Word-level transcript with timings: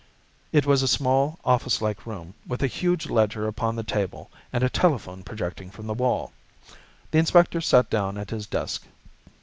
It 0.51 0.65
was 0.65 0.81
a 0.81 0.87
small, 0.87 1.37
office 1.45 1.79
like 1.79 2.07
room, 2.07 2.33
with 2.47 2.63
a 2.63 2.65
huge 2.65 3.05
ledger 3.11 3.47
upon 3.47 3.75
the 3.75 3.83
table, 3.83 4.31
and 4.51 4.63
a 4.63 4.67
telephone 4.67 5.21
projecting 5.21 5.69
from 5.69 5.85
the 5.85 5.93
wall. 5.93 6.33
The 7.11 7.19
inspector 7.19 7.61
sat 7.61 7.87
down 7.91 8.17
at 8.17 8.31
his 8.31 8.47
desk. 8.47 8.87